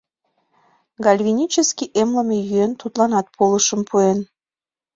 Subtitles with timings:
[1.05, 4.19] Гальванический эмлыме йӧн тудланат полышым пуэн.